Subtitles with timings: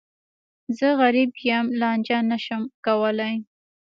[0.77, 3.35] زه غریب یم، لانجه نه شم کولای.